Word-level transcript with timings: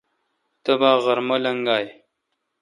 تبا 0.63 0.91
غرمہ 1.03 1.37
لگائہ۔ 1.43 1.87